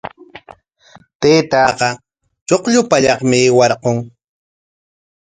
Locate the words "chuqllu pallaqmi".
2.47-3.37